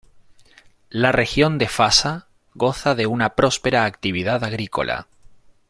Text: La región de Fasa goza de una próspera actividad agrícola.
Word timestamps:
La 0.89 1.11
región 1.11 1.59
de 1.59 1.67
Fasa 1.67 2.27
goza 2.55 2.95
de 2.95 3.05
una 3.05 3.35
próspera 3.35 3.85
actividad 3.85 4.43
agrícola. 4.43 5.05